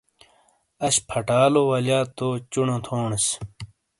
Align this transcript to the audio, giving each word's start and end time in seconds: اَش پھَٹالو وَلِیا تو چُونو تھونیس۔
اَش 0.85 0.95
پھَٹالو 1.09 1.61
وَلِیا 1.69 1.99
تو 2.17 2.27
چُونو 2.51 2.77
تھونیس۔ 2.85 3.25